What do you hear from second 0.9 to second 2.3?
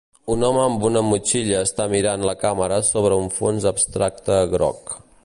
motxilla està mirant